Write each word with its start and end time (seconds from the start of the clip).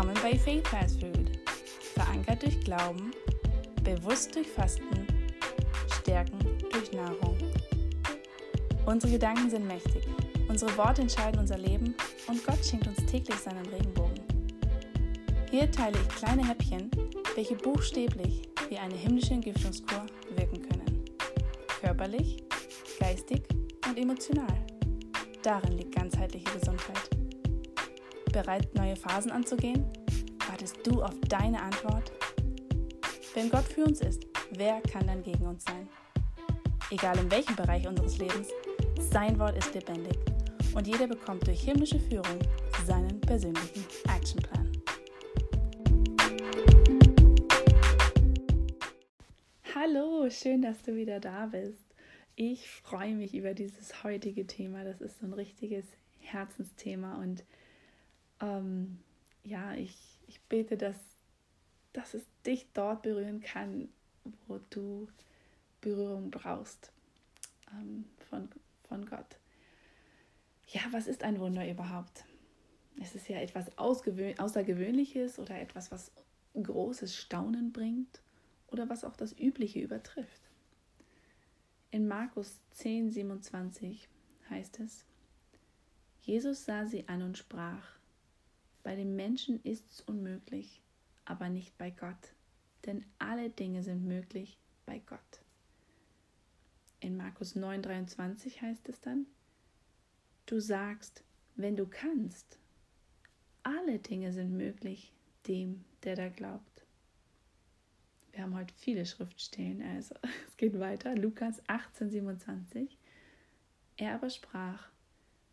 Willkommen 0.00 0.22
bei 0.22 0.38
Faith 0.38 0.66
Fast 0.66 0.98
Food. 0.98 1.30
Verankert 1.92 2.42
durch 2.42 2.58
Glauben, 2.60 3.10
bewusst 3.84 4.34
durch 4.34 4.48
Fasten, 4.48 5.06
Stärken 6.00 6.38
durch 6.72 6.90
Nahrung. 6.92 7.36
Unsere 8.86 9.12
Gedanken 9.12 9.50
sind 9.50 9.66
mächtig, 9.66 10.08
unsere 10.48 10.74
Worte 10.78 11.02
entscheiden 11.02 11.38
unser 11.38 11.58
Leben 11.58 11.94
und 12.28 12.42
Gott 12.46 12.64
schenkt 12.64 12.86
uns 12.86 13.04
täglich 13.04 13.36
seinen 13.36 13.66
Regenbogen. 13.66 14.24
Hier 15.50 15.70
teile 15.70 15.98
ich 16.00 16.08
kleine 16.16 16.48
Häppchen, 16.48 16.90
welche 17.34 17.56
buchstäblich 17.56 18.48
wie 18.70 18.78
eine 18.78 18.96
himmlische 18.96 19.34
Entgiftungskur 19.34 20.06
wirken 20.34 20.62
können. 20.62 21.04
Körperlich, 21.78 22.42
geistig 22.98 23.42
und 23.86 23.98
emotional. 23.98 24.64
Darin 25.42 25.76
liegt 25.76 25.94
ganzheitliche 25.94 26.58
Gesundheit. 26.58 27.19
Bereit, 28.32 28.72
neue 28.74 28.94
Phasen 28.94 29.32
anzugehen? 29.32 29.84
Wartest 30.48 30.86
du 30.86 31.02
auf 31.02 31.14
deine 31.28 31.60
Antwort? 31.60 32.12
Wenn 33.34 33.50
Gott 33.50 33.64
für 33.64 33.84
uns 33.84 34.00
ist, 34.00 34.24
wer 34.52 34.80
kann 34.82 35.06
dann 35.06 35.22
gegen 35.22 35.46
uns 35.46 35.64
sein? 35.64 35.88
Egal 36.90 37.18
in 37.18 37.30
welchem 37.30 37.56
Bereich 37.56 37.86
unseres 37.88 38.18
Lebens, 38.18 38.48
sein 38.98 39.38
Wort 39.38 39.56
ist 39.56 39.74
lebendig 39.74 40.16
und 40.74 40.86
jeder 40.86 41.08
bekommt 41.08 41.46
durch 41.46 41.60
himmlische 41.62 41.98
Führung 41.98 42.38
seinen 42.86 43.20
persönlichen 43.20 43.84
Actionplan. 44.08 44.70
Hallo, 49.74 50.30
schön, 50.30 50.62
dass 50.62 50.82
du 50.82 50.94
wieder 50.94 51.18
da 51.18 51.46
bist. 51.46 51.84
Ich 52.36 52.68
freue 52.68 53.14
mich 53.14 53.34
über 53.34 53.54
dieses 53.54 54.04
heutige 54.04 54.46
Thema. 54.46 54.84
Das 54.84 55.00
ist 55.00 55.18
so 55.18 55.26
ein 55.26 55.32
richtiges 55.32 55.84
Herzensthema 56.20 57.20
und 57.20 57.44
ähm, 58.40 58.98
ja, 59.44 59.74
ich, 59.74 59.96
ich 60.26 60.40
bete, 60.42 60.76
dass, 60.76 60.96
dass 61.92 62.14
es 62.14 62.24
dich 62.46 62.66
dort 62.74 63.02
berühren 63.02 63.40
kann, 63.40 63.88
wo 64.46 64.60
du 64.70 65.08
Berührung 65.80 66.30
brauchst 66.30 66.92
ähm, 67.72 68.04
von, 68.28 68.48
von 68.88 69.06
Gott. 69.06 69.36
Ja, 70.68 70.82
was 70.90 71.06
ist 71.06 71.24
ein 71.24 71.38
Wunder 71.38 71.68
überhaupt? 71.68 72.24
Es 73.00 73.14
ist 73.14 73.28
ja 73.28 73.40
etwas 73.40 73.76
Außergewöhnliches 73.78 75.38
oder 75.38 75.58
etwas, 75.58 75.90
was 75.90 76.12
großes 76.54 77.16
Staunen 77.16 77.72
bringt 77.72 78.20
oder 78.68 78.88
was 78.88 79.04
auch 79.04 79.16
das 79.16 79.36
Übliche 79.38 79.80
übertrifft. 79.80 80.42
In 81.90 82.06
Markus 82.06 82.60
10, 82.72 83.10
27 83.10 84.08
heißt 84.48 84.80
es, 84.80 85.04
Jesus 86.20 86.64
sah 86.64 86.86
sie 86.86 87.08
an 87.08 87.22
und 87.22 87.38
sprach, 87.38 87.99
bei 88.82 88.96
den 88.96 89.16
Menschen 89.16 89.62
ist's 89.62 90.00
unmöglich, 90.00 90.82
aber 91.24 91.48
nicht 91.48 91.76
bei 91.78 91.90
Gott, 91.90 92.34
denn 92.86 93.04
alle 93.18 93.50
Dinge 93.50 93.82
sind 93.82 94.06
möglich 94.06 94.58
bei 94.86 95.00
Gott. 95.00 95.40
In 97.00 97.16
Markus 97.16 97.56
9:23 97.56 98.60
heißt 98.60 98.88
es 98.88 99.00
dann: 99.00 99.26
Du 100.46 100.60
sagst, 100.60 101.22
wenn 101.56 101.76
du 101.76 101.86
kannst, 101.86 102.58
alle 103.62 103.98
Dinge 103.98 104.32
sind 104.32 104.52
möglich 104.56 105.12
dem, 105.46 105.84
der 106.02 106.16
da 106.16 106.28
glaubt. 106.28 106.84
Wir 108.32 108.42
haben 108.42 108.54
heute 108.54 108.74
viele 108.74 109.06
Schriftstellen, 109.06 109.82
also 109.82 110.14
es 110.48 110.56
geht 110.56 110.78
weiter. 110.78 111.14
Lukas 111.16 111.62
18:27. 111.64 112.88
Er 113.96 114.14
aber 114.14 114.30
sprach, 114.30 114.88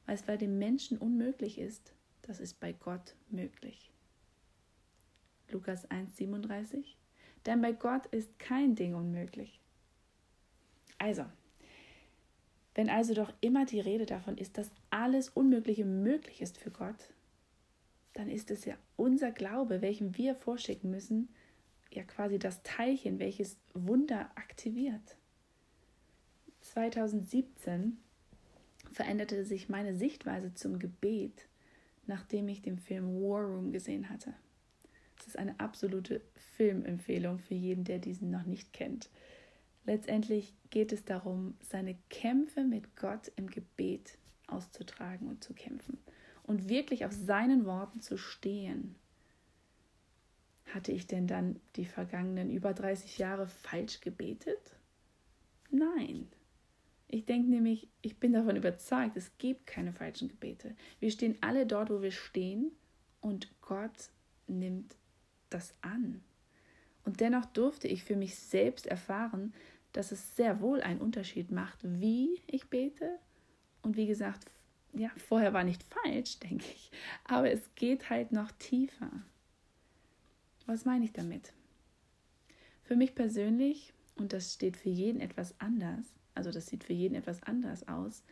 weil 0.06 0.16
es 0.16 0.24
bei 0.24 0.38
dem 0.38 0.58
Menschen 0.58 0.98
unmöglich 0.98 1.58
ist, 1.58 1.94
das 2.28 2.40
ist 2.40 2.60
bei 2.60 2.74
Gott 2.74 3.16
möglich. 3.30 3.92
Lukas 5.50 5.90
1,37. 5.90 6.84
Denn 7.46 7.62
bei 7.62 7.72
Gott 7.72 8.06
ist 8.08 8.38
kein 8.38 8.76
Ding 8.76 8.94
unmöglich. 8.94 9.62
Also, 10.98 11.26
wenn 12.76 12.90
also 12.90 13.14
doch 13.14 13.34
immer 13.42 13.66
die 13.66 13.80
Rede 13.80 14.06
davon 14.06 14.38
ist, 14.38 14.58
dass 14.58 14.70
alles 14.90 15.30
Unmögliche 15.30 15.86
möglich 15.86 16.42
ist 16.42 16.58
für 16.58 16.72
Gott, 16.72 17.14
dann 18.14 18.30
ist 18.30 18.52
es 18.52 18.66
ja 18.66 18.76
unser 18.98 19.32
Glaube, 19.32 19.82
welchen 19.82 20.18
wir 20.18 20.36
vorschicken 20.36 20.92
müssen, 20.92 21.30
ja 21.92 22.04
quasi 22.04 22.38
das 22.38 22.62
Teilchen, 22.64 23.20
welches 23.20 23.58
Wunder 23.74 24.30
aktiviert. 24.36 25.16
2017 26.62 27.98
veränderte 28.92 29.46
sich 29.46 29.70
meine 29.70 29.96
Sichtweise 29.96 30.54
zum 30.54 30.80
Gebet 30.80 31.48
nachdem 32.08 32.48
ich 32.48 32.62
den 32.62 32.78
Film 32.80 33.22
War 33.22 33.44
Room 33.44 33.72
gesehen 33.72 34.10
hatte. 34.10 34.34
Es 35.20 35.28
ist 35.28 35.38
eine 35.38 35.60
absolute 35.60 36.22
Filmempfehlung 36.56 37.40
für 37.40 37.56
jeden, 37.56 37.84
der 37.84 38.00
diesen 38.00 38.30
noch 38.30 38.46
nicht 38.46 38.74
kennt. 38.74 39.10
Letztendlich 39.86 40.54
geht 40.70 40.92
es 40.92 41.06
darum, 41.06 41.56
seine 41.62 41.96
Kämpfe 42.10 42.64
mit 42.64 42.96
Gott 42.98 43.32
im 43.36 43.48
Gebet 43.50 44.18
auszutragen 44.48 45.28
und 45.28 45.44
zu 45.44 45.54
kämpfen 45.54 45.98
und 46.44 46.70
wirklich 46.70 47.06
auf 47.06 47.12
seinen 47.12 47.66
Worten 47.66 48.02
zu 48.02 48.18
stehen. 48.18 48.96
Hatte 50.74 50.92
ich 50.92 51.08
denn 51.08 51.28
dann 51.28 51.60
die 51.76 51.86
vergangenen 51.86 52.50
über 52.50 52.74
30 52.74 53.18
Jahre 53.18 53.48
falsch 53.48 54.02
gebetet? 54.02 54.76
Nein. 55.70 56.28
Ich 57.08 57.26
denke 57.26 57.50
nämlich, 57.50 57.88
ich 58.02 58.20
bin 58.20 58.34
davon 58.34 58.58
überzeugt, 58.58 59.16
es 59.16 59.38
gibt 59.38 59.66
keine 59.66 59.94
falschen 59.94 60.28
Gebete. 60.28 60.76
Wir 61.00 61.10
stehen 61.10 61.38
alle 61.42 61.66
dort, 61.66 61.90
wo 61.90 62.02
wir 62.02 62.12
stehen 62.12 62.72
und 63.22 63.50
Gott 63.62 64.10
nimmt 64.48 64.96
das 65.50 65.74
an. 65.82 66.22
Und 67.06 67.22
dennoch 67.22 67.46
durfte 67.46 67.88
ich 67.88 68.04
für 68.04 68.18
mich 68.18 68.36
selbst 68.36 68.88
erfahren, 68.88 69.54
dass 69.94 70.12
es 70.12 70.36
sehr 70.36 70.60
wohl 70.60 70.82
einen 70.82 71.00
Unterschied 71.00 71.52
macht, 71.52 71.80
wie 71.84 72.42
ich 72.48 72.70
bete. 72.70 73.20
Und 73.82 73.96
wie 73.96 74.08
gesagt, 74.08 74.52
ja, 74.94 75.10
vorher 75.16 75.54
war 75.54 75.64
nicht 75.64 75.84
falsch, 75.84 76.40
denke 76.40 76.66
ich, 76.76 76.92
aber 77.24 77.52
es 77.52 77.74
geht 77.76 78.10
halt 78.10 78.34
noch 78.34 78.52
tiefer. 78.52 79.12
Was 80.66 80.84
meine 80.84 81.06
ich 81.06 81.14
damit? 81.14 81.54
Für 82.84 82.98
mich 82.98 83.16
persönlich, 83.16 83.94
und 84.16 84.34
das 84.34 84.54
steht 84.54 84.76
für 84.76 84.90
jeden 84.90 85.22
etwas 85.22 85.58
anders, 85.60 86.06
also 86.38 86.52
das 86.52 86.68
sieht 86.68 86.84
für 86.84 86.94
jeden 86.94 87.16
etwas 87.16 87.44
anders 87.44 87.88
aus, 87.88 88.24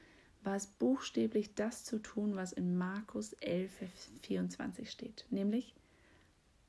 war 0.44 0.56
es 0.56 0.68
buchstäblich 0.68 1.56
das 1.56 1.84
zu 1.84 2.00
tun, 2.00 2.36
was 2.36 2.54
in 2.54 2.78
Markus 2.78 3.34
11, 3.34 3.72
24 4.22 4.90
steht, 4.90 5.26
nämlich 5.32 5.74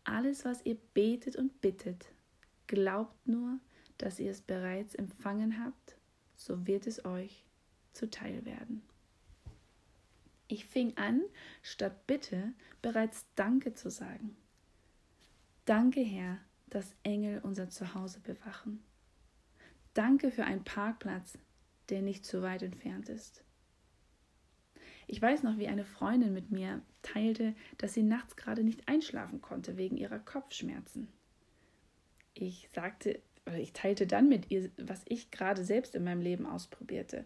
alles, 0.04 0.44
was 0.44 0.64
ihr 0.64 0.76
betet 0.94 1.36
und 1.36 1.60
bittet, 1.60 2.06
glaubt 2.66 3.28
nur, 3.28 3.58
dass 3.98 4.18
ihr 4.18 4.30
es 4.30 4.40
bereits 4.40 4.94
empfangen 4.94 5.62
habt, 5.62 5.96
so 6.36 6.66
wird 6.66 6.86
es 6.86 7.04
euch 7.04 7.44
zuteil 7.92 8.44
werden. 8.44 8.82
Ich 10.48 10.64
fing 10.64 10.96
an, 10.96 11.22
statt 11.62 12.06
Bitte 12.06 12.52
bereits 12.80 13.26
Danke 13.34 13.74
zu 13.74 13.90
sagen. 13.90 14.36
Danke, 15.64 16.00
Herr, 16.00 16.38
dass 16.68 16.94
Engel 17.02 17.40
unser 17.42 17.68
Zuhause 17.68 18.20
bewachen. 18.20 18.85
Danke 19.96 20.30
für 20.30 20.44
einen 20.44 20.62
Parkplatz, 20.62 21.38
der 21.88 22.02
nicht 22.02 22.26
zu 22.26 22.42
weit 22.42 22.62
entfernt 22.62 23.08
ist. 23.08 23.42
Ich 25.06 25.22
weiß 25.22 25.42
noch, 25.42 25.56
wie 25.56 25.68
eine 25.68 25.86
Freundin 25.86 26.34
mit 26.34 26.50
mir 26.50 26.82
teilte, 27.00 27.54
dass 27.78 27.94
sie 27.94 28.02
nachts 28.02 28.36
gerade 28.36 28.62
nicht 28.62 28.88
einschlafen 28.88 29.40
konnte 29.40 29.78
wegen 29.78 29.96
ihrer 29.96 30.18
Kopfschmerzen. 30.18 31.08
Ich 32.34 32.68
sagte, 32.74 33.22
oder 33.46 33.58
ich 33.58 33.72
teilte 33.72 34.06
dann 34.06 34.28
mit 34.28 34.50
ihr, 34.50 34.70
was 34.76 35.02
ich 35.06 35.30
gerade 35.30 35.64
selbst 35.64 35.94
in 35.94 36.04
meinem 36.04 36.20
Leben 36.20 36.44
ausprobierte. 36.44 37.24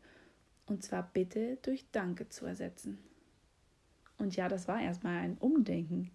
Und 0.67 0.85
zwar 0.85 1.11
Bitte 1.13 1.59
durch 1.63 1.91
Danke 1.91 2.29
zu 2.29 2.47
ersetzen. 2.47 2.99
Und 4.17 4.37
ja, 4.37 4.49
das 4.49 4.69
war 4.69 4.81
erstmal 4.81 5.17
ein 5.17 5.39
Umdenken. 5.39 6.13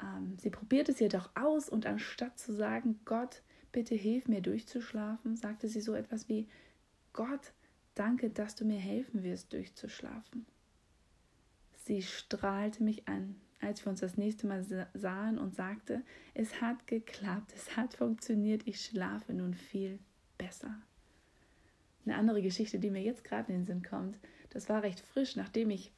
Ähm, 0.00 0.38
sie 0.38 0.48
probiert 0.48 0.88
es 0.88 0.98
jedoch 0.98 1.28
aus 1.34 1.68
und 1.68 1.84
anstatt 1.84 2.38
zu 2.38 2.54
sagen, 2.54 3.00
Gott, 3.04 3.42
bitte 3.72 3.94
hilf 3.94 4.28
mir 4.28 4.40
durchzuschlafen, 4.40 5.36
sagte 5.36 5.68
sie 5.68 5.80
so 5.80 5.94
etwas 5.94 6.28
wie, 6.28 6.46
Gott, 7.12 7.52
danke, 7.94 8.30
dass 8.30 8.54
du 8.54 8.64
mir 8.64 8.78
helfen 8.78 9.22
wirst, 9.22 9.52
durchzuschlafen. 9.52 10.46
Sie 11.84 12.02
strahlte 12.02 12.82
mich 12.84 13.08
an, 13.08 13.36
als 13.60 13.84
wir 13.84 13.90
uns 13.90 14.00
das 14.00 14.16
nächste 14.16 14.46
Mal 14.46 14.64
sahen 14.94 15.38
und 15.38 15.54
sagte, 15.54 16.02
es 16.34 16.60
hat 16.60 16.86
geklappt, 16.86 17.52
es 17.56 17.76
hat 17.76 17.94
funktioniert, 17.94 18.62
ich 18.66 18.84
schlafe 18.84 19.32
nun 19.32 19.54
viel 19.54 19.98
besser. 20.38 20.74
Eine 22.04 22.16
andere 22.16 22.42
Geschichte, 22.42 22.78
die 22.78 22.90
mir 22.90 23.02
jetzt 23.02 23.24
gerade 23.24 23.52
in 23.52 23.60
den 23.60 23.66
Sinn 23.66 23.82
kommt, 23.82 24.18
das 24.50 24.68
war 24.68 24.82
recht 24.82 25.00
frisch, 25.00 25.36
nachdem 25.36 25.70
ich 25.70 25.92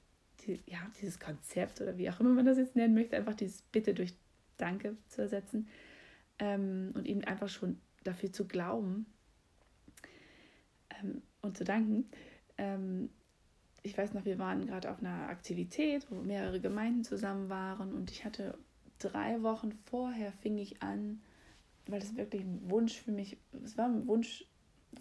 die, 0.46 0.60
ja, 0.66 0.78
dieses 1.00 1.18
Konzept 1.18 1.80
oder 1.80 1.96
wie 1.96 2.10
auch 2.10 2.20
immer 2.20 2.30
man 2.30 2.44
das 2.44 2.58
jetzt 2.58 2.76
nennen 2.76 2.94
möchte, 2.94 3.16
einfach 3.16 3.34
dieses 3.34 3.62
Bitte 3.62 3.94
durch 3.94 4.14
Danke 4.56 4.96
zu 5.08 5.22
ersetzen, 5.22 5.66
ähm, 6.38 6.92
und 6.94 7.06
eben 7.06 7.24
einfach 7.24 7.48
schon 7.48 7.80
dafür 8.02 8.32
zu 8.32 8.46
glauben 8.46 9.06
ähm, 11.00 11.22
und 11.42 11.56
zu 11.56 11.64
danken. 11.64 12.08
Ähm, 12.58 13.10
ich 13.82 13.96
weiß 13.96 14.14
noch, 14.14 14.24
wir 14.24 14.38
waren 14.38 14.66
gerade 14.66 14.90
auf 14.90 15.00
einer 15.00 15.28
Aktivität, 15.28 16.06
wo 16.10 16.16
mehrere 16.22 16.60
Gemeinden 16.60 17.04
zusammen 17.04 17.48
waren 17.48 17.92
und 17.92 18.10
ich 18.10 18.24
hatte 18.24 18.58
drei 18.98 19.42
Wochen 19.42 19.72
vorher 19.72 20.32
fing 20.32 20.56
ich 20.58 20.82
an, 20.82 21.20
weil 21.86 22.00
es 22.00 22.16
wirklich 22.16 22.42
ein 22.42 22.70
Wunsch 22.70 22.98
für 23.00 23.12
mich, 23.12 23.36
es 23.62 23.76
war 23.76 23.86
ein 23.86 24.06
Wunsch 24.06 24.46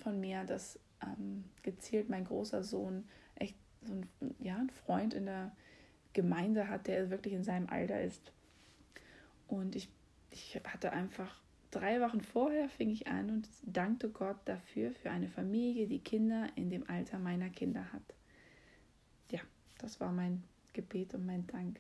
von 0.01 0.19
mir, 0.19 0.43
dass 0.43 0.79
ähm, 1.01 1.45
gezielt 1.61 2.09
mein 2.09 2.25
großer 2.25 2.63
Sohn 2.63 3.05
echt 3.35 3.55
so 3.81 3.93
ein, 3.93 4.35
ja, 4.39 4.57
ein 4.57 4.69
Freund 4.69 5.13
in 5.13 5.25
der 5.25 5.55
Gemeinde 6.13 6.69
hat, 6.69 6.87
der 6.87 7.09
wirklich 7.09 7.33
in 7.33 7.43
seinem 7.43 7.69
Alter 7.69 8.01
ist. 8.01 8.31
Und 9.47 9.75
ich, 9.75 9.89
ich 10.33 10.59
hatte 10.65 10.91
einfach 10.91 11.39
drei 11.71 12.01
Wochen 12.01 12.21
vorher 12.21 12.69
fing 12.69 12.89
ich 12.89 13.07
an 13.07 13.29
und 13.29 13.47
dankte 13.63 14.09
Gott 14.09 14.37
dafür, 14.45 14.91
für 14.91 15.11
eine 15.11 15.27
Familie, 15.27 15.87
die 15.87 15.99
Kinder 15.99 16.47
in 16.55 16.69
dem 16.69 16.89
Alter 16.89 17.19
meiner 17.19 17.49
Kinder 17.49 17.91
hat. 17.93 18.01
Ja, 19.31 19.39
das 19.77 19.99
war 19.99 20.11
mein 20.11 20.43
Gebet 20.73 21.13
und 21.13 21.25
mein 21.25 21.47
Dank. 21.47 21.79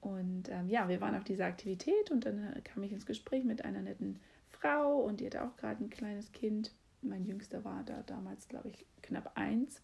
Und 0.00 0.48
ähm, 0.48 0.68
ja, 0.68 0.88
wir 0.88 1.00
waren 1.00 1.14
auf 1.14 1.24
dieser 1.24 1.46
Aktivität 1.46 2.10
und 2.10 2.26
dann 2.26 2.52
äh, 2.52 2.60
kam 2.62 2.82
ich 2.82 2.92
ins 2.92 3.06
Gespräch 3.06 3.44
mit 3.44 3.64
einer 3.64 3.82
netten 3.82 4.18
Frau 4.50 5.00
und 5.00 5.20
die 5.20 5.26
hatte 5.26 5.44
auch 5.44 5.56
gerade 5.56 5.82
ein 5.82 5.90
kleines 5.90 6.32
Kind. 6.32 6.72
Mein 7.02 7.24
Jüngster 7.24 7.64
war 7.64 7.82
da 7.84 8.02
damals, 8.02 8.48
glaube 8.48 8.68
ich, 8.68 8.84
knapp 9.02 9.32
eins 9.36 9.80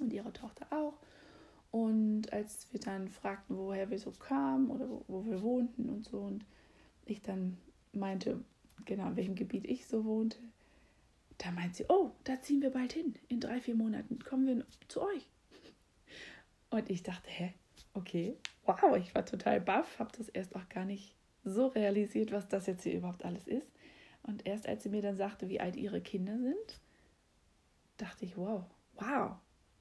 und 0.00 0.12
ihre 0.12 0.32
Tochter 0.32 0.66
auch. 0.70 0.98
Und 1.70 2.32
als 2.32 2.70
wir 2.72 2.80
dann 2.80 3.08
fragten, 3.08 3.56
woher 3.56 3.90
wir 3.90 3.98
so 3.98 4.12
kamen 4.12 4.70
oder 4.70 4.88
wo, 4.88 5.04
wo 5.08 5.24
wir 5.24 5.42
wohnten 5.42 5.88
und 5.88 6.04
so, 6.04 6.18
und 6.18 6.44
ich 7.06 7.22
dann 7.22 7.56
meinte, 7.92 8.42
genau, 8.84 9.08
in 9.08 9.16
welchem 9.16 9.34
Gebiet 9.34 9.66
ich 9.66 9.86
so 9.86 10.04
wohnte, 10.04 10.38
da 11.38 11.50
meint 11.50 11.76
sie, 11.76 11.84
oh, 11.88 12.12
da 12.24 12.40
ziehen 12.40 12.62
wir 12.62 12.70
bald 12.70 12.92
hin. 12.92 13.14
In 13.28 13.40
drei, 13.40 13.60
vier 13.60 13.74
Monaten 13.74 14.18
kommen 14.20 14.46
wir 14.46 14.66
zu 14.88 15.02
euch. 15.02 15.26
Und 16.70 16.88
ich 16.88 17.02
dachte, 17.02 17.28
hä, 17.28 17.52
okay, 17.94 18.36
wow, 18.64 18.96
ich 18.96 19.14
war 19.14 19.26
total 19.26 19.60
baff, 19.60 19.98
habe 19.98 20.16
das 20.16 20.28
erst 20.28 20.54
auch 20.54 20.68
gar 20.68 20.84
nicht 20.84 21.14
so 21.44 21.66
realisiert, 21.66 22.32
was 22.32 22.48
das 22.48 22.66
jetzt 22.66 22.84
hier 22.84 22.94
überhaupt 22.94 23.24
alles 23.24 23.46
ist. 23.46 23.66
Und 24.22 24.46
erst 24.46 24.68
als 24.68 24.84
sie 24.84 24.88
mir 24.88 25.02
dann 25.02 25.16
sagte, 25.16 25.48
wie 25.48 25.60
alt 25.60 25.76
ihre 25.76 26.00
Kinder 26.00 26.38
sind, 26.38 26.80
dachte 27.96 28.24
ich, 28.24 28.36
wow, 28.36 28.64
wow, 28.94 29.36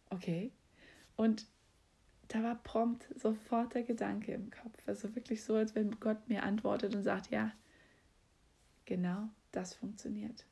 okay. 0.10 0.52
Und 1.16 1.46
da 2.31 2.42
war 2.44 2.56
prompt 2.56 3.07
sofort 3.19 3.74
der 3.74 3.83
Gedanke 3.83 4.33
im 4.33 4.51
Kopf. 4.51 4.88
Also 4.88 5.13
wirklich 5.16 5.44
so, 5.44 5.56
als 5.56 5.75
wenn 5.75 6.00
Gott 6.00 6.30
mir 6.30 6.44
antwortet 6.44 6.95
und 6.95 7.04
sagt, 7.04 7.30
ja, 7.30 7.51
genau 8.86 9.28
das 9.51 9.74
funktioniert. 9.74 10.45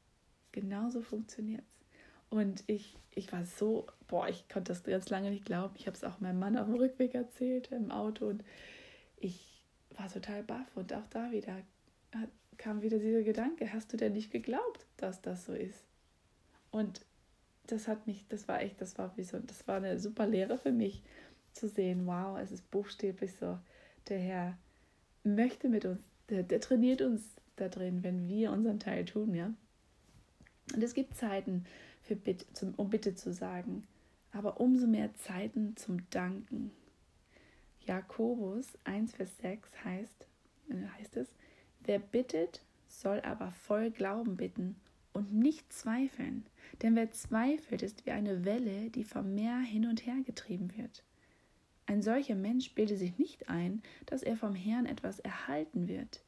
Genauso 0.52 1.02
funktioniert 1.02 1.64
es. 1.64 1.86
Und 2.30 2.66
ich, 2.68 2.98
ich 3.16 3.32
war 3.32 3.46
so, 3.46 3.88
boah, 4.10 4.28
ich 4.28 4.50
konnte 4.50 4.74
das 4.74 4.84
ganz 4.84 5.10
lange 5.10 5.30
nicht 5.30 5.46
glauben. 5.46 5.74
Ich 5.78 5.88
habe 5.88 5.96
es 5.96 6.04
auch 6.04 6.20
meinem 6.20 6.40
Mann 6.40 6.58
auf 6.58 6.66
dem 6.66 6.76
Rückweg 6.76 7.16
erzählt 7.16 7.72
im 7.72 7.92
Auto 7.92 8.28
und 8.28 8.44
ich 9.16 9.64
war 9.96 10.10
total 10.10 10.44
baff. 10.44 10.76
Und 10.76 10.94
auch 10.94 11.08
da 11.10 11.32
wieder 11.32 11.62
kam 12.58 12.82
wieder 12.82 13.00
dieser 13.00 13.24
Gedanke, 13.24 13.72
hast 13.72 13.94
du 13.94 13.98
denn 13.98 14.12
nicht 14.12 14.32
geglaubt, 14.32 14.86
dass 14.98 15.22
das 15.22 15.46
so 15.46 15.54
ist? 15.54 15.82
Und 16.72 17.06
das 17.68 17.88
hat 17.88 18.06
mich, 18.06 18.28
das 18.28 18.50
war 18.50 18.62
echt, 18.62 18.82
das 18.82 18.98
war 18.98 19.16
wie 19.16 19.24
so, 19.24 19.40
das 19.40 19.66
war 19.66 19.78
eine 19.78 19.98
super 19.98 20.28
Lehre 20.28 20.58
für 20.58 20.74
mich 20.74 21.02
zu 21.60 21.68
sehen, 21.68 22.06
wow, 22.06 22.40
es 22.40 22.52
ist 22.52 22.70
buchstäblich 22.72 23.34
so, 23.36 23.60
der 24.08 24.20
Herr 24.20 24.58
möchte 25.24 25.70
mit 25.70 25.86
uns, 25.86 26.02
der, 26.30 26.44
der 26.44 26.62
trainiert 26.62 27.02
uns 27.02 27.22
da 27.56 27.68
drin, 27.68 28.04
wenn 28.04 28.28
wir 28.28 28.52
unseren 28.52 28.80
Teil 28.80 29.06
tun, 29.06 29.36
ja. 29.36 29.54
Und 30.74 30.84
es 30.84 30.94
gibt 30.94 31.16
Zeiten, 31.16 31.66
für 32.02 32.16
Bitte, 32.16 32.46
zum, 32.54 32.74
um 32.76 32.90
Bitte 32.90 33.16
zu 33.16 33.34
sagen, 33.34 33.88
aber 34.32 34.60
umso 34.60 34.88
mehr 34.88 35.14
Zeiten 35.16 35.76
zum 35.76 36.10
Danken. 36.10 36.72
Jakobus 37.86 38.68
1, 38.84 39.14
Vers 39.14 39.38
6 39.42 39.70
heißt, 39.84 40.28
äh, 40.70 40.88
heißt 40.98 41.18
es, 41.18 41.28
wer 41.82 42.00
bittet, 42.00 42.64
soll 42.88 43.20
aber 43.22 43.52
voll 43.52 43.92
Glauben 43.92 44.38
bitten 44.38 44.76
und 45.14 45.34
nicht 45.34 45.72
zweifeln. 45.74 46.46
Denn 46.82 46.96
wer 46.96 47.12
zweifelt, 47.12 47.82
ist 47.82 48.06
wie 48.06 48.12
eine 48.12 48.46
Welle, 48.46 48.90
die 48.90 49.04
vom 49.04 49.36
Meer 49.36 49.60
hin 49.60 49.86
und 49.88 50.06
her 50.06 50.18
getrieben 50.26 50.76
wird. 50.78 51.04
Ein 51.90 52.04
solcher 52.04 52.36
Mensch 52.36 52.76
bildet 52.76 53.00
sich 53.00 53.18
nicht 53.18 53.50
ein, 53.50 53.82
dass 54.06 54.22
er 54.22 54.38
vom 54.38 54.54
Herrn 54.54 54.86
etwas 54.86 55.18
erhalten 55.18 55.88
wird. 55.88 56.22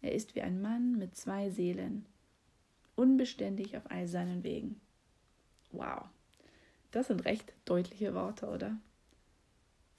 Er 0.00 0.10
ist 0.10 0.34
wie 0.34 0.42
ein 0.42 0.60
Mann 0.60 0.98
mit 0.98 1.14
zwei 1.14 1.50
Seelen, 1.50 2.04
unbeständig 2.96 3.76
auf 3.76 3.88
all 3.92 4.08
seinen 4.08 4.42
Wegen. 4.42 4.80
Wow, 5.70 6.06
das 6.90 7.06
sind 7.06 7.24
recht 7.24 7.52
deutliche 7.64 8.12
Worte, 8.12 8.48
oder? 8.48 8.76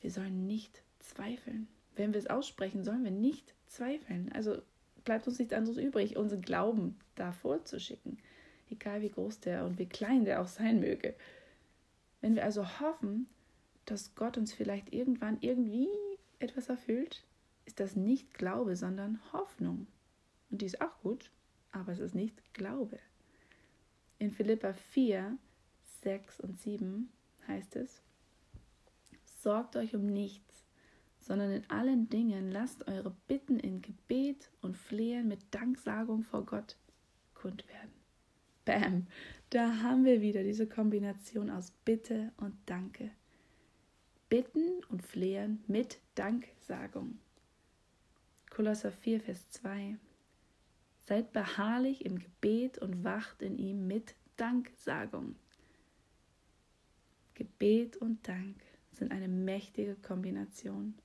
Wir 0.01 0.12
sollen 0.12 0.47
nicht 0.47 0.83
zweifeln. 1.00 1.69
Wenn 1.95 2.12
wir 2.12 2.19
es 2.19 2.29
aussprechen, 2.29 2.83
sollen 2.83 3.06
wir 3.06 3.12
nicht 3.12 3.56
zweifeln. 3.68 4.33
Also 4.33 4.62
bleibt 5.06 5.25
uns 5.27 5.39
nichts 5.39 5.53
anderes 5.53 5.77
übrig, 5.77 6.18
unseren 6.18 6.41
Glauben 6.41 7.00
davor 7.15 7.63
zu 7.63 7.79
schicken, 7.79 8.18
egal 8.69 9.01
wie 9.01 9.12
groß 9.12 9.39
der 9.39 9.63
und 9.63 9.79
wie 9.79 9.88
klein 9.88 10.25
der 10.25 10.41
auch 10.41 10.50
sein 10.50 10.81
möge. 10.81 11.15
Wenn 12.19 12.36
wir 12.36 12.44
also 12.44 12.81
hoffen, 12.81 13.29
dass 13.85 14.15
Gott 14.15 14.38
uns 14.38 14.53
vielleicht 14.53 14.94
irgendwann 14.94 15.38
irgendwie 15.41 15.89
etwas 16.39 16.69
erfüllt, 16.69 17.25
ist 17.65 17.80
das 17.80 17.95
nicht 17.95 18.33
Glaube, 18.33 18.75
sondern 18.75 19.19
Hoffnung. 19.31 19.88
Und 20.50 20.62
die 20.62 20.65
ist 20.65 20.81
auch 20.81 21.00
gut, 21.01 21.31
aber 21.71 21.91
es 21.91 22.00
ist 22.00 22.15
nicht 22.15 22.53
Glaube. 22.53 23.00
In 24.19 24.31
Philippa 24.31 24.74
4 24.74 25.38
6 26.01 26.41
und 26.41 26.59
7 26.59 27.09
heißt 27.47 27.75
es, 27.77 28.01
Sorgt 29.25 29.75
euch 29.75 29.94
um 29.95 30.06
nichts, 30.06 30.63
sondern 31.19 31.51
in 31.51 31.69
allen 31.69 32.09
Dingen 32.09 32.51
lasst 32.51 32.88
eure 32.88 33.13
Bitten 33.27 33.59
in 33.59 33.81
Gebet 33.81 34.51
und 34.62 34.77
Flehen 34.77 35.27
mit 35.27 35.39
Danksagung 35.51 36.24
vor 36.24 36.45
Gott 36.45 36.77
kund 37.33 37.68
werden. 37.68 37.91
Bam, 38.63 39.07
da 39.50 39.81
haben 39.81 40.06
wir 40.06 40.21
wieder 40.21 40.44
diese 40.44 40.68
Kombination 40.68 41.50
aus 41.50 41.71
Bitte 41.83 42.31
und 42.38 42.56
Danke. 42.65 43.12
Bitten 44.33 44.83
und 44.89 45.03
Flehen 45.03 45.63
mit 45.68 46.00
Danksagung. 46.15 47.19
Kolosser 48.50 48.91
4, 48.91 49.19
Vers 49.21 49.47
2. 49.51 49.95
Seid 51.06 51.33
beharrlich 51.33 52.03
im 52.03 52.18
Gebet 52.18 52.80
und 52.80 53.03
wacht 53.03 53.44
in 53.44 53.59
ihm 53.59 53.85
mit 53.85 54.15
Danksagung. 54.35 55.35
Gebet 57.35 57.95
und 57.97 58.27
Dank 58.27 58.56
sind 58.91 59.12
eine 59.12 59.27
mächtige 59.27 59.94
Kombination. 59.94 60.96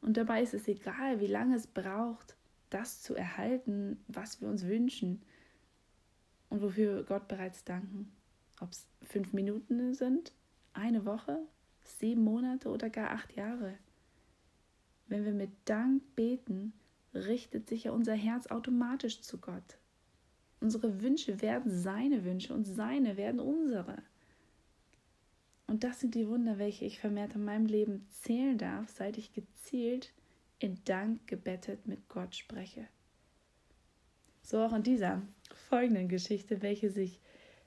Und 0.00 0.16
dabei 0.16 0.42
ist 0.42 0.54
es 0.54 0.66
egal, 0.66 1.20
wie 1.20 1.28
lange 1.28 1.54
es 1.54 1.68
braucht, 1.68 2.34
das 2.70 3.02
zu 3.02 3.14
erhalten, 3.14 4.02
was 4.08 4.40
wir 4.40 4.48
uns 4.48 4.66
wünschen 4.66 5.22
und 6.48 6.60
wofür 6.60 6.96
wir 6.96 7.04
Gott 7.04 7.28
bereits 7.28 7.62
danken. 7.62 8.10
Ob 8.58 8.72
es 8.72 8.84
fünf 9.02 9.32
Minuten 9.32 9.94
sind, 9.94 10.32
eine 10.72 11.04
Woche, 11.04 11.46
sieben 11.86 12.22
Monate 12.24 12.68
oder 12.68 12.90
gar 12.90 13.10
acht 13.10 13.34
Jahre. 13.34 13.74
Wenn 15.08 15.24
wir 15.24 15.32
mit 15.32 15.50
Dank 15.64 16.02
beten, 16.14 16.72
richtet 17.14 17.68
sich 17.68 17.84
ja 17.84 17.92
unser 17.92 18.14
Herz 18.14 18.48
automatisch 18.48 19.20
zu 19.20 19.38
Gott. 19.38 19.78
Unsere 20.60 21.00
Wünsche 21.02 21.40
werden 21.42 21.70
seine 21.70 22.24
Wünsche 22.24 22.54
und 22.54 22.64
seine 22.64 23.16
werden 23.16 23.40
unsere. 23.40 24.02
Und 25.66 25.84
das 25.84 26.00
sind 26.00 26.14
die 26.14 26.28
Wunder, 26.28 26.58
welche 26.58 26.84
ich 26.84 27.00
vermehrt 27.00 27.34
in 27.34 27.44
meinem 27.44 27.66
Leben 27.66 28.06
zählen 28.10 28.56
darf, 28.56 28.88
seit 28.88 29.18
ich 29.18 29.32
gezielt 29.32 30.12
in 30.58 30.78
Dank 30.84 31.26
gebettet 31.26 31.86
mit 31.86 32.08
Gott 32.08 32.34
spreche. 32.34 32.86
So 34.42 34.60
auch 34.60 34.72
in 34.72 34.84
dieser 34.84 35.22
folgenden 35.68 36.08
Geschichte, 36.08 36.62
welche 36.62 36.90
sich 36.90 37.20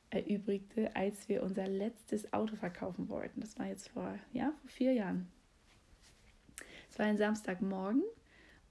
erübrigte, 0.10 0.96
als 0.96 1.30
wir 1.30 1.44
unser 1.44 1.68
letztes 1.68 2.34
Auto 2.34 2.56
verkaufen 2.56 3.10
wollten. 3.10 3.42
Das 3.42 3.58
war 3.60 3.68
jetzt 3.68 3.90
vor, 3.90 4.18
ja, 4.34 4.54
vor 4.62 4.70
vier 4.70 4.94
Jahren. 4.94 5.28
Es 6.90 6.98
war 6.98 7.06
ein 7.06 7.18
Samstagmorgen 7.18 8.04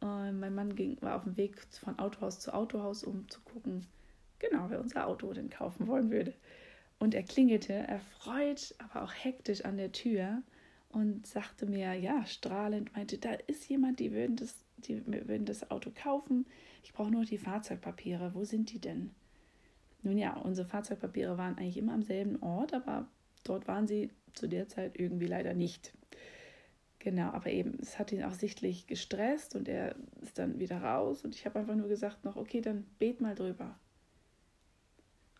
und 0.00 0.40
mein 0.40 0.54
Mann 0.54 0.74
ging, 0.74 1.00
war 1.00 1.16
auf 1.16 1.24
dem 1.24 1.36
Weg 1.36 1.60
von 1.80 1.98
Autohaus 1.98 2.40
zu 2.40 2.52
Autohaus, 2.52 3.04
um 3.04 3.28
zu 3.28 3.40
gucken, 3.40 3.86
genau, 4.38 4.70
wer 4.70 4.80
unser 4.80 5.06
Auto 5.06 5.32
denn 5.32 5.50
kaufen 5.50 5.86
wollen 5.86 6.10
würde. 6.10 6.34
Und 6.98 7.14
er 7.14 7.22
klingelte 7.22 7.72
erfreut, 7.72 8.74
aber 8.78 9.04
auch 9.04 9.12
hektisch 9.12 9.64
an 9.64 9.76
der 9.76 9.92
Tür 9.92 10.42
und 10.88 11.26
sagte 11.26 11.66
mir, 11.66 11.94
ja, 11.94 12.26
strahlend, 12.26 12.94
meinte, 12.94 13.18
da 13.18 13.34
ist 13.46 13.68
jemand, 13.68 14.00
die 14.00 14.12
würden 14.12 14.36
das, 14.36 14.56
die 14.78 15.06
würden 15.06 15.44
das 15.44 15.70
Auto 15.70 15.92
kaufen. 15.94 16.46
Ich 16.82 16.92
brauche 16.92 17.10
nur 17.10 17.24
die 17.24 17.38
Fahrzeugpapiere. 17.38 18.34
Wo 18.34 18.44
sind 18.44 18.72
die 18.72 18.80
denn? 18.80 19.10
Nun 20.02 20.18
ja, 20.18 20.36
unsere 20.36 20.68
Fahrzeugpapiere 20.68 21.38
waren 21.38 21.58
eigentlich 21.58 21.76
immer 21.76 21.94
am 21.94 22.02
selben 22.02 22.40
Ort, 22.42 22.72
aber 22.72 23.08
dort 23.44 23.66
waren 23.66 23.86
sie 23.86 24.10
zu 24.32 24.46
der 24.46 24.68
Zeit 24.68 24.98
irgendwie 24.98 25.26
leider 25.26 25.54
nicht. 25.54 25.92
Genau, 27.00 27.30
aber 27.30 27.50
eben, 27.50 27.78
es 27.80 27.98
hat 27.98 28.12
ihn 28.12 28.24
auch 28.24 28.34
sichtlich 28.34 28.86
gestresst 28.86 29.54
und 29.54 29.68
er 29.68 29.94
ist 30.20 30.38
dann 30.38 30.58
wieder 30.58 30.82
raus 30.82 31.24
und 31.24 31.34
ich 31.34 31.46
habe 31.46 31.60
einfach 31.60 31.76
nur 31.76 31.88
gesagt 31.88 32.24
noch, 32.24 32.36
okay, 32.36 32.60
dann 32.60 32.84
bet 32.98 33.20
mal 33.20 33.34
drüber. 33.34 33.78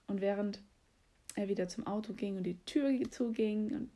Und 0.07 0.21
während 0.21 0.63
er 1.35 1.49
wieder 1.49 1.69
zum 1.69 1.87
Auto 1.87 2.15
ging 2.15 2.37
und 2.37 2.45
die 2.45 2.59
Tür 2.65 2.93
zuging 3.11 3.75
und 3.75 3.91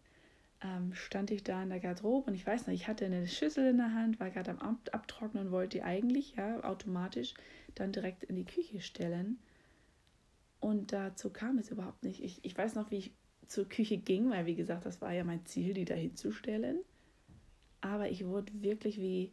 ähm, 0.63 0.95
stand 0.95 1.31
ich 1.31 1.43
da 1.43 1.63
in 1.63 1.71
der 1.71 1.81
Garderobe 1.81 2.31
und 2.31 2.35
ich 2.35 2.47
weiß 2.47 2.67
noch, 2.67 2.75
ich 2.75 2.89
hatte 2.89 3.07
eine 3.07 3.27
Schüssel 3.27 3.67
in 3.69 3.79
der 3.79 3.95
Hand, 3.95 4.21
war 4.21 4.31
gerade 4.31 4.51
am 4.51 4.59
Ab 4.59 4.77
Abtrocknen 4.93 5.47
und 5.47 5.53
wollte 5.53 5.79
die 5.79 5.83
eigentlich 5.83 6.35
ja 6.37 6.63
automatisch 6.65 7.35
dann 7.75 7.93
direkt 7.93 8.25
in 8.25 8.37
die 8.37 8.45
Küche 8.45 8.81
stellen. 8.81 9.39
Und 10.63 10.93
dazu 10.93 11.31
kam 11.31 11.59
es 11.59 11.73
überhaupt 11.73 12.05
nicht. 12.05 12.23
Ich, 12.23 12.39
ich 12.45 12.57
weiß 12.57 12.77
noch, 12.77 12.93
wie 12.93 12.99
ich 12.99 13.13
zur 13.49 13.69
Küche 13.69 13.99
ging, 13.99 14.31
weil 14.31 14.47
wie 14.47 14.55
gesagt, 14.55 14.87
das 14.87 15.01
war 15.01 15.13
ja 15.13 15.25
mein 15.25 15.45
Ziel, 15.45 15.75
die 15.75 15.85
da 15.85 15.95
hinzustellen. 15.95 16.79
Aber 17.81 18.09
ich 18.09 18.25
wurde 18.25 18.53
wirklich 18.63 19.01
wie 19.01 19.33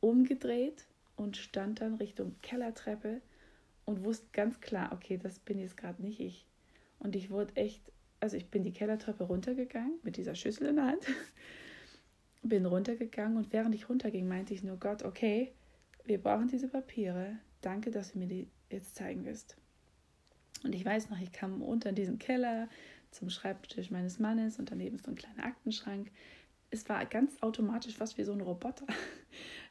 umgedreht 0.00 0.84
und 1.16 1.38
stand 1.38 1.80
dann 1.80 1.94
Richtung 1.94 2.36
Kellertreppe 2.42 3.22
und 3.86 4.04
wusste 4.04 4.26
ganz 4.34 4.60
klar, 4.60 4.92
okay, 4.92 5.16
das 5.16 5.38
bin 5.38 5.58
jetzt 5.58 5.78
gerade 5.78 6.02
nicht 6.02 6.20
ich. 6.20 6.44
Und 6.98 7.16
ich 7.16 7.30
wurde 7.30 7.56
echt, 7.56 7.80
also 8.20 8.36
ich 8.36 8.50
bin 8.50 8.62
die 8.62 8.74
Kellertreppe 8.74 9.24
runtergegangen 9.24 9.98
mit 10.02 10.18
dieser 10.18 10.34
Schüssel 10.34 10.66
in 10.66 10.76
der 10.76 10.88
Hand, 10.88 11.06
bin 12.42 12.66
runtergegangen 12.66 13.38
und 13.38 13.50
während 13.50 13.74
ich 13.74 13.88
runterging, 13.88 14.28
meinte 14.28 14.52
ich 14.52 14.62
nur, 14.62 14.76
Gott, 14.76 15.04
okay, 15.04 15.54
wir 16.04 16.18
brauchen 16.20 16.48
diese 16.48 16.68
Papiere. 16.68 17.38
Danke, 17.62 17.90
dass 17.90 18.12
du 18.12 18.18
mir 18.18 18.28
die 18.28 18.50
jetzt 18.68 18.94
zeigen 18.94 19.24
wirst. 19.24 19.56
Und 20.64 20.74
ich 20.74 20.84
weiß 20.84 21.10
noch, 21.10 21.20
ich 21.20 21.32
kam 21.32 21.62
unter 21.62 21.92
diesen 21.92 22.18
Keller 22.18 22.68
zum 23.10 23.30
Schreibtisch 23.30 23.90
meines 23.90 24.18
Mannes 24.18 24.58
und 24.58 24.70
daneben 24.70 24.98
so 24.98 25.10
ein 25.10 25.16
kleiner 25.16 25.44
Aktenschrank. 25.44 26.10
Es 26.70 26.88
war 26.88 27.04
ganz 27.06 27.42
automatisch 27.42 27.96
fast 27.96 28.18
wie 28.18 28.24
so 28.24 28.32
ein 28.32 28.40
Roboter. 28.40 28.86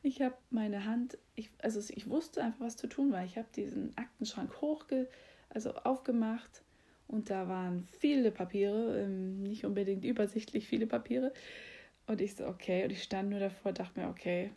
Ich 0.03 0.21
habe 0.21 0.35
meine 0.51 0.85
Hand, 0.85 1.17
ich, 1.33 1.49
also 1.63 1.81
ich 1.89 2.07
wusste 2.07 2.43
einfach, 2.43 2.59
was 2.59 2.77
zu 2.77 2.85
tun 2.85 3.11
war. 3.11 3.25
Ich 3.25 3.37
habe 3.39 3.47
diesen 3.55 3.97
Aktenschrank 3.97 4.61
hochge, 4.61 5.07
also 5.49 5.73
aufgemacht 5.73 6.61
und 7.07 7.31
da 7.31 7.47
waren 7.47 7.87
viele 7.99 8.29
Papiere, 8.29 9.01
ähm, 9.01 9.41
nicht 9.41 9.65
unbedingt 9.65 10.05
übersichtlich 10.05 10.67
viele 10.67 10.85
Papiere. 10.85 11.33
Und 12.05 12.21
ich 12.21 12.35
so, 12.35 12.45
okay, 12.45 12.83
und 12.83 12.91
ich 12.91 13.01
stand 13.01 13.31
nur 13.31 13.39
davor, 13.39 13.73
dachte 13.73 13.99
mir, 13.99 14.07
okay. 14.07 14.51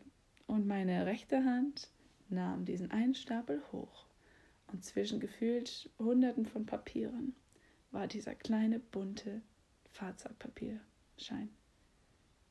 Und 0.46 0.66
meine 0.66 1.06
rechte 1.06 1.42
Hand 1.42 1.88
nahm 2.28 2.66
diesen 2.66 2.90
einen 2.90 3.14
Stapel 3.14 3.62
hoch 3.72 4.07
und 4.72 4.84
zwischen 4.84 5.20
gefühlt 5.20 5.90
Hunderten 5.98 6.46
von 6.46 6.66
Papieren 6.66 7.34
war 7.90 8.06
dieser 8.06 8.34
kleine 8.34 8.78
bunte 8.78 9.40
Fahrzeugpapierschein. 9.92 11.48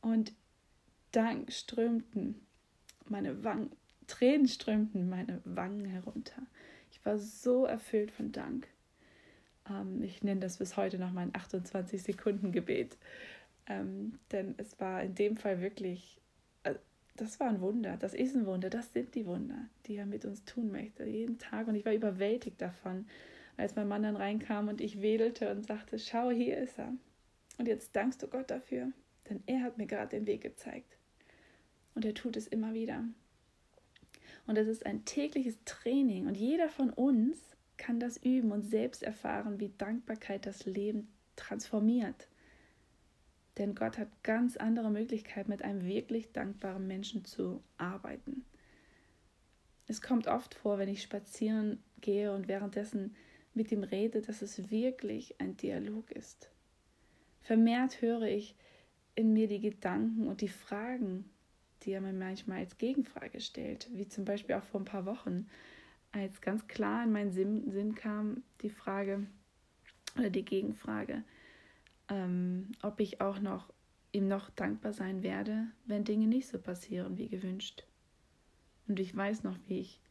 Und 0.01 0.33
Dank 1.11 1.51
strömten 1.51 2.45
meine 3.05 3.43
Wangen, 3.43 3.71
Tränen 4.07 4.47
strömten 4.47 5.09
meine 5.09 5.41
Wangen 5.45 5.85
herunter. 5.85 6.41
Ich 6.91 7.05
war 7.05 7.17
so 7.17 7.65
erfüllt 7.65 8.11
von 8.11 8.31
Dank. 8.31 8.67
Ähm, 9.69 10.01
ich 10.01 10.23
nenne 10.23 10.41
das 10.41 10.57
bis 10.57 10.77
heute 10.77 10.97
noch 10.97 11.11
mein 11.11 11.35
28 11.35 12.01
Sekunden 12.01 12.51
Gebet. 12.51 12.97
Ähm, 13.67 14.19
denn 14.31 14.55
es 14.57 14.79
war 14.79 15.03
in 15.03 15.15
dem 15.15 15.37
Fall 15.37 15.61
wirklich 15.61 16.21
das 17.17 17.39
war 17.39 17.49
ein 17.49 17.61
Wunder, 17.61 17.97
das 17.97 18.13
ist 18.13 18.35
ein 18.35 18.45
Wunder, 18.45 18.69
das 18.69 18.93
sind 18.93 19.15
die 19.15 19.25
Wunder, 19.25 19.67
die 19.85 19.95
er 19.95 20.05
mit 20.05 20.23
uns 20.23 20.45
tun 20.45 20.71
möchte, 20.71 21.03
jeden 21.03 21.37
Tag. 21.37 21.67
Und 21.67 21.75
ich 21.75 21.85
war 21.85 21.93
überwältigt 21.93 22.61
davon, 22.61 23.07
als 23.57 23.75
mein 23.75 23.87
Mann 23.87 24.03
dann 24.03 24.15
reinkam 24.15 24.67
und 24.67 24.81
ich 24.81 25.01
wedelte 25.01 25.51
und 25.51 25.65
sagte, 25.65 25.99
schau, 25.99 26.29
hier 26.29 26.57
ist 26.57 26.77
er. 26.77 26.93
Und 27.57 27.67
jetzt 27.67 27.95
dankst 27.95 28.21
du 28.21 28.27
Gott 28.27 28.51
dafür, 28.51 28.91
denn 29.29 29.41
er 29.47 29.63
hat 29.63 29.77
mir 29.77 29.87
gerade 29.87 30.15
den 30.15 30.27
Weg 30.27 30.41
gezeigt. 30.41 30.95
Und 31.95 32.05
er 32.05 32.13
tut 32.13 32.37
es 32.37 32.47
immer 32.47 32.75
wieder. 32.75 33.03
Und 34.45 34.57
es 34.57 34.67
ist 34.67 34.85
ein 34.85 35.03
tägliches 35.03 35.57
Training 35.65 36.27
und 36.27 36.37
jeder 36.37 36.69
von 36.69 36.91
uns 36.91 37.37
kann 37.77 37.99
das 37.99 38.17
üben 38.17 38.51
und 38.51 38.63
selbst 38.63 39.03
erfahren, 39.03 39.59
wie 39.59 39.71
Dankbarkeit 39.77 40.45
das 40.45 40.65
Leben 40.65 41.07
transformiert. 41.35 42.27
Denn 43.57 43.73
Gott 43.73 43.97
hat 43.97 44.23
ganz 44.23 44.57
andere 44.57 44.91
Möglichkeiten, 44.91 45.49
mit 45.49 45.63
einem 45.63 45.85
wirklich 45.85 46.31
dankbaren 46.31 46.85
Menschen 46.85 47.25
zu 47.25 47.63
arbeiten. 47.77 48.45
Es 49.87 50.01
kommt 50.01 50.27
oft 50.27 50.53
vor, 50.53 50.77
wenn 50.77 50.89
ich 50.89 51.01
spazieren 51.01 51.81
gehe 52.01 52.33
und 52.33 52.47
währenddessen 52.47 53.15
mit 53.53 53.71
ihm 53.71 53.83
rede, 53.83 54.21
dass 54.21 54.41
es 54.41 54.69
wirklich 54.69 55.39
ein 55.39 55.57
Dialog 55.57 56.11
ist. 56.11 56.51
Vermehrt 57.41 58.01
höre 58.01 58.23
ich 58.23 58.55
in 59.15 59.33
mir 59.33 59.47
die 59.47 59.61
Gedanken 59.61 60.27
und 60.27 60.41
die 60.41 60.49
Fragen, 60.49 61.29
die 61.83 61.91
er 61.91 62.01
mir 62.01 62.13
manchmal 62.13 62.59
als 62.59 62.77
Gegenfrage 62.77 63.39
stellt, 63.39 63.87
wie 63.93 64.07
zum 64.07 64.25
Beispiel 64.25 64.55
auch 64.55 64.63
vor 64.63 64.81
ein 64.81 64.85
paar 64.85 65.05
Wochen, 65.05 65.47
als 66.11 66.41
ganz 66.41 66.67
klar 66.67 67.03
in 67.03 67.11
meinen 67.11 67.31
Sinn, 67.31 67.95
kam 67.95 68.43
die 68.61 68.69
Frage 68.69 69.25
oder 70.17 70.29
die 70.29 70.45
Gegenfrage, 70.45 71.23
ähm, 72.09 72.71
ob 72.81 72.99
ich 72.99 73.21
auch 73.21 73.39
noch 73.39 73.71
ihm 74.11 74.27
noch 74.27 74.49
dankbar 74.51 74.93
sein 74.93 75.23
werde, 75.23 75.67
wenn 75.85 76.03
Dinge 76.03 76.27
nicht 76.27 76.47
so 76.47 76.57
passieren 76.57 77.17
wie 77.17 77.27
gewünscht. 77.27 77.85
Und 78.87 78.99
ich 78.99 79.15
weiß 79.15 79.43
noch, 79.43 79.57
wie 79.67 79.81
ich 79.81 80.01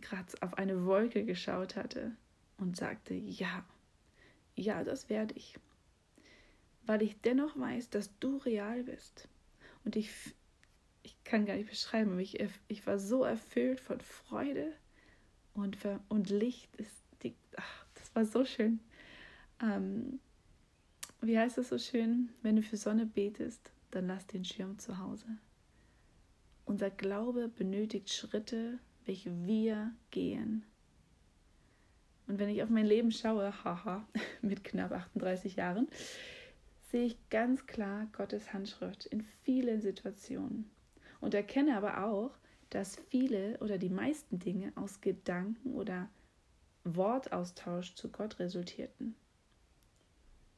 gerade 0.00 0.32
auf 0.40 0.54
eine 0.58 0.84
Wolke 0.84 1.24
geschaut 1.24 1.76
hatte 1.76 2.12
und 2.58 2.76
sagte, 2.76 3.14
ja, 3.14 3.64
ja, 4.56 4.84
das 4.84 5.08
werde 5.08 5.34
ich. 5.34 5.58
Weil 6.86 7.02
ich 7.02 7.20
dennoch 7.20 7.58
weiß, 7.58 7.90
dass 7.90 8.18
du 8.18 8.36
real 8.38 8.82
bist. 8.84 9.28
Und 9.84 9.96
ich, 9.96 10.10
ich 11.02 11.22
kann 11.24 11.46
gar 11.46 11.54
nicht 11.56 11.70
beschreiben, 11.70 12.18
ich, 12.18 12.44
ich 12.68 12.86
war 12.86 12.98
so 12.98 13.24
erfüllt 13.24 13.80
von 13.80 14.00
Freude 14.00 14.72
und, 15.54 15.78
und 16.08 16.30
Licht. 16.30 16.74
Ist 16.76 17.04
die, 17.22 17.34
ach, 17.56 17.86
das 17.94 18.14
war 18.14 18.24
so 18.24 18.44
schön. 18.44 18.80
Ähm, 19.62 20.18
wie 21.26 21.38
heißt 21.38 21.58
es 21.58 21.68
so 21.68 21.78
schön, 21.78 22.30
wenn 22.42 22.56
du 22.56 22.62
für 22.62 22.76
Sonne 22.76 23.06
betest, 23.06 23.72
dann 23.90 24.06
lass 24.06 24.26
den 24.26 24.44
Schirm 24.44 24.78
zu 24.78 24.98
Hause. 24.98 25.26
Unser 26.64 26.90
Glaube 26.90 27.48
benötigt 27.48 28.12
Schritte, 28.12 28.78
welche 29.04 29.30
wir 29.44 29.92
gehen. 30.10 30.64
Und 32.26 32.38
wenn 32.38 32.48
ich 32.48 32.62
auf 32.62 32.70
mein 32.70 32.86
Leben 32.86 33.12
schaue, 33.12 33.52
haha, 33.64 34.06
mit 34.42 34.64
knapp 34.64 34.92
38 34.92 35.56
Jahren, 35.56 35.88
sehe 36.90 37.06
ich 37.06 37.28
ganz 37.28 37.66
klar 37.66 38.06
Gottes 38.12 38.52
Handschrift 38.52 39.06
in 39.06 39.22
vielen 39.42 39.80
Situationen 39.80 40.70
und 41.20 41.34
erkenne 41.34 41.76
aber 41.76 42.04
auch, 42.04 42.30
dass 42.70 42.96
viele 43.08 43.58
oder 43.58 43.78
die 43.78 43.90
meisten 43.90 44.38
Dinge 44.38 44.72
aus 44.74 45.00
Gedanken 45.00 45.74
oder 45.74 46.08
Wortaustausch 46.84 47.94
zu 47.94 48.10
Gott 48.10 48.38
resultierten. 48.38 49.14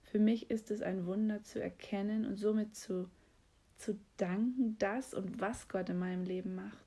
Für 0.07 0.21
mich 0.21 0.51
ist 0.51 0.71
es 0.71 0.83
ein 0.83 1.05
Wunder 1.05 1.43
zu 1.43 1.61
erkennen 1.61 2.27
und 2.27 2.37
somit 2.37 2.77
zu, 2.77 3.11
zu 3.77 3.99
danken, 4.17 4.79
das 4.79 5.15
und 5.15 5.41
was 5.41 5.69
Gott 5.69 5.89
in 5.89 5.99
meinem 5.99 6.23
Leben 6.23 6.55
macht. 6.55 6.87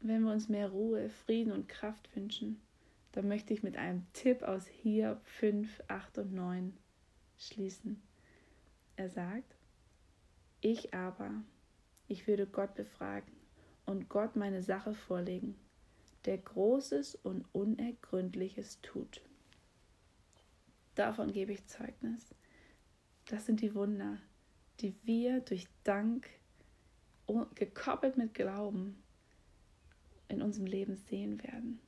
Wenn 0.00 0.22
wir 0.22 0.32
uns 0.32 0.48
mehr 0.48 0.70
Ruhe, 0.70 1.10
Frieden 1.10 1.52
und 1.52 1.68
Kraft 1.68 2.14
wünschen, 2.14 2.60
dann 3.12 3.26
möchte 3.26 3.52
ich 3.52 3.64
mit 3.64 3.76
einem 3.76 4.06
Tipp 4.12 4.42
aus 4.42 4.66
hier 4.68 5.20
5, 5.24 5.82
8 5.88 6.18
und 6.18 6.32
9 6.32 6.76
schließen. 7.38 8.00
Er 8.94 9.10
sagt, 9.10 9.56
ich 10.60 10.94
aber, 10.94 11.42
ich 12.06 12.28
würde 12.28 12.46
Gott 12.46 12.74
befragen 12.76 13.32
und 13.84 14.08
Gott 14.08 14.36
meine 14.36 14.62
Sache 14.62 14.94
vorlegen, 14.94 15.56
der 16.24 16.38
Großes 16.38 17.16
und 17.16 17.46
Unergründliches 17.52 18.80
tut. 18.80 19.22
Davon 21.00 21.32
gebe 21.32 21.54
ich 21.54 21.64
Zeugnis. 21.64 22.34
Das 23.24 23.46
sind 23.46 23.62
die 23.62 23.74
Wunder, 23.74 24.18
die 24.80 24.94
wir 25.04 25.40
durch 25.40 25.66
Dank, 25.82 26.28
gekoppelt 27.54 28.18
mit 28.18 28.34
Glauben, 28.34 29.02
in 30.28 30.42
unserem 30.42 30.66
Leben 30.66 30.96
sehen 30.96 31.42
werden. 31.42 31.80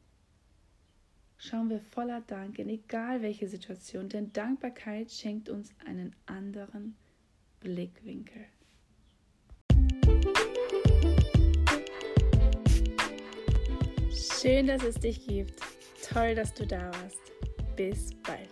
Schauen 1.37 1.69
wir 1.69 1.78
voller 1.78 2.23
Dank 2.23 2.59
in 2.59 2.71
egal 2.71 3.21
welche 3.21 3.49
Situation, 3.49 4.09
denn 4.09 4.33
Dankbarkeit 4.33 5.11
schenkt 5.11 5.50
uns 5.50 5.75
einen 5.85 6.16
anderen 6.25 6.97
Blickwinkel. 7.61 8.47
Schön, 14.40 14.69
dass 14.69 14.83
es 14.83 14.95
dich 14.95 15.26
gibt. 15.26 15.61
Toll, 16.02 16.35
dass 16.35 16.54
du 16.54 16.66
da 16.66 16.90
warst. 16.95 17.21
Bis 17.76 18.14
bald. 18.23 18.52